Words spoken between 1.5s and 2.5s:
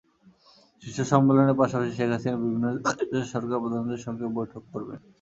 পাশাপাশি শেখ হাসিনা